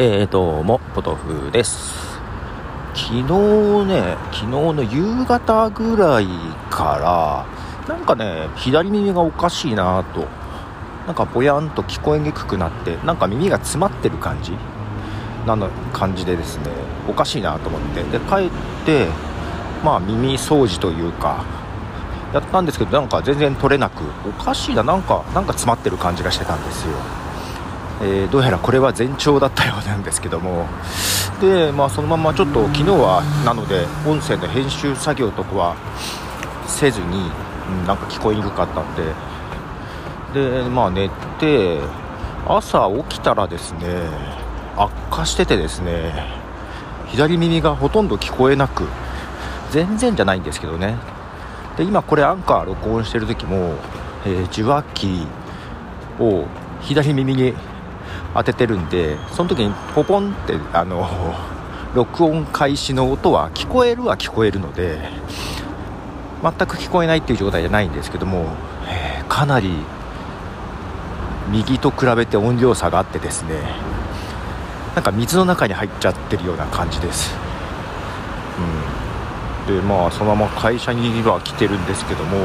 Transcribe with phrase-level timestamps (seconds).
[0.00, 2.20] えー、どうも、ポトフです。
[2.94, 3.22] 昨日
[3.84, 6.28] ね、昨日の夕方ぐらい
[6.70, 7.44] か
[7.88, 10.28] ら、なんかね、左耳がおかしいなと、
[11.04, 14.52] なんかぼやんと聞こえにくくなって、なんか耳が詰まってる感じ？
[15.48, 16.70] なの感じでですね、
[17.08, 18.50] おかしいなと思って、で、帰っ
[18.86, 19.08] て、
[19.84, 21.42] まあ耳掃除というか、
[22.32, 26.92] やったんですけど、なんか全然取れなく、おかしいな、なんか、なんか詰まってる感じがしてたんですよ。
[28.00, 30.66] えー、どうやらこれは前兆だったようなんですけども。
[31.40, 35.76] で、まあ、そのままちょっと昨日はなので音声の編集作業とかは
[36.66, 37.30] せずに、
[37.80, 39.02] うん、なんか聞こえにくかったんで。
[40.34, 41.80] で、まあ、寝て
[42.46, 43.78] 朝起きたらですね
[44.76, 46.12] 悪化しててですね
[47.08, 48.84] 左耳がほとんど聞こえなく
[49.70, 50.96] 全然じゃないんですけどね。
[51.76, 53.74] で今これアンカー録音してる時も、
[54.26, 55.26] えー、受話器
[56.18, 56.44] を
[56.80, 57.54] 左耳に
[58.34, 61.08] 当ててるんでその時にポポンってあの
[61.94, 65.10] 録音開始の音は聞こえるは聞こえるので
[66.42, 68.44] 全く聞こえないっていう状態じゃないんですけども、
[68.86, 69.72] え、かなり
[71.50, 73.56] 右と比べて音量差があってですね
[74.94, 77.34] なんか水の中に入っちゃってるような感じです、
[79.66, 82.36] うん、でまあそのまま会社には来てるんですけども、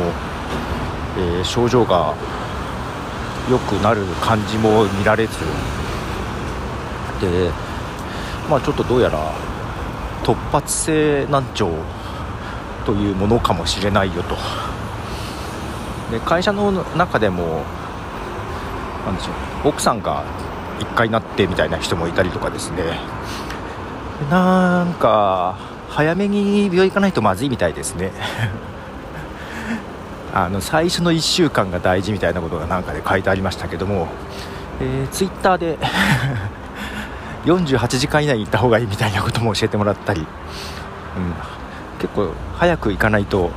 [1.17, 2.13] えー、症状が
[3.49, 5.33] 良くなる感じも見られず。
[7.21, 7.51] で、
[8.49, 9.33] まあ、ちょっとどうやら
[10.23, 11.69] 突発性難聴
[12.85, 14.35] というものかもしれないよと。
[16.11, 17.63] で会社の中でも
[19.05, 19.31] なでしょ
[19.65, 20.23] う奥さんが
[20.79, 22.99] 1回なってみたいな人もいたりとかですね。
[24.29, 25.57] なんか
[25.89, 28.11] 早めに病院行かないとまずいみたいですね。
[30.33, 34.07] あの最初の1週間が大事みたいなことがなんかで書いてありましたけども、
[34.81, 35.77] えー、ツイッターで
[37.45, 40.27] 48時間以内に行った方がいいみたいなことも教えてもらったり、うん、
[41.99, 43.51] 結構早く行かないと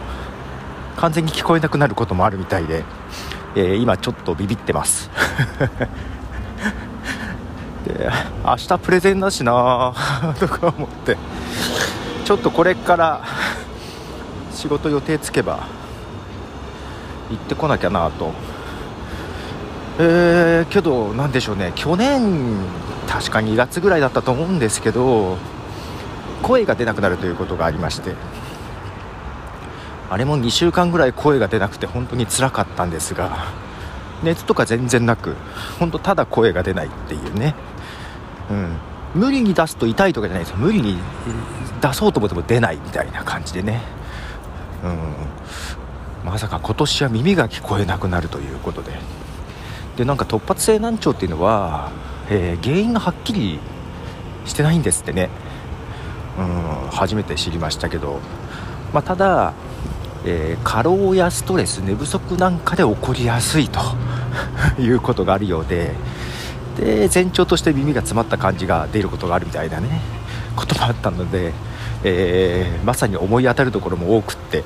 [0.97, 2.85] 完全に聞こえなくなることもあるみたいで、
[3.55, 5.11] えー、今ちょっとビビってます。
[7.87, 8.11] で
[8.45, 9.95] 明日プレゼンだしな
[10.39, 11.17] とか思って。
[12.27, 13.21] ちょっとこれから
[14.53, 15.61] 仕事予定つけば
[17.31, 18.33] 行ってこなきゃなと。
[19.99, 21.73] えー、けど何でしょうね。
[21.75, 22.59] 去年
[23.09, 25.39] 確か2月ぐらいだったと思うんですけど
[26.43, 28.15] 声が出なくなるということがありまして。
[30.09, 33.47] あれも2週間ぐらい声が出なくて本当につらかったんですが
[34.23, 35.35] 熱とか全然なく
[35.79, 37.55] 本当ただ声が出ないっていうね、
[38.51, 40.53] うん、無理に出すと痛いとかじゃないです。
[40.53, 40.99] よ無理に
[41.81, 43.83] 出そうと思っても出ないみたいな感じでね、
[44.85, 45.15] うん、
[46.27, 48.91] まさか今年は耳が聞こえなくなるということで。
[49.97, 51.93] でなんか突発性難聴っていうのは、
[52.29, 53.61] えー、原因がはっきり
[54.45, 55.31] してないんですってね。
[56.37, 58.19] うん初めて知りましたけど、
[58.93, 59.55] まあ、ただ、
[60.25, 63.81] えー、過労やストレス寝不足なんかで起こりやすいと
[64.81, 65.93] いうことがあるようで。
[66.77, 70.03] で前兆として耳が詰まった感じが出ることがあるみたいなね
[70.57, 71.55] こともあったので、
[72.05, 74.65] えー、まさに思い当たるところも多くって。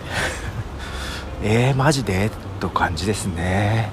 [1.43, 2.31] えー、マジで？
[2.61, 3.91] と感じですね。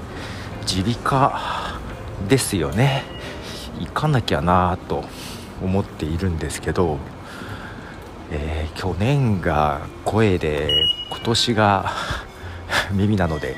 [0.69, 1.79] 耳鼻科
[2.27, 3.03] ですよね。
[3.79, 5.05] 行かなきゃなと
[5.63, 6.97] 思っているんですけど、
[8.31, 11.91] えー、去年が声で今年が
[12.91, 13.55] 耳なので、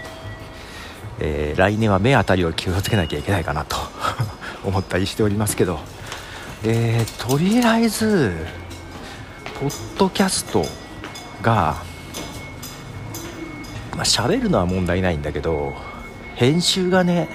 [1.19, 3.75] えー、来年は目あたりを気をつけなきゃいけないかなと
[4.63, 5.79] 思ったりしておりますけど、
[6.63, 8.35] えー、とりあえず
[9.59, 10.63] ポッドキャスト
[11.41, 11.88] が
[13.99, 15.73] まあ喋るのは問題ないんだけど
[16.35, 17.27] 編集がね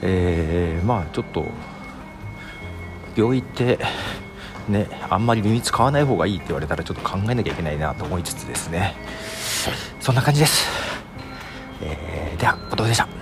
[0.00, 1.44] えー、まあちょっと
[3.16, 3.80] 病院って
[4.68, 8.94] ねあんまり耳使わない方がいいって言われたらちょっと考えなきゃいけないなと思いつつですね。
[9.98, 10.66] そんな感じです、
[11.82, 13.19] えー、では後藤でした。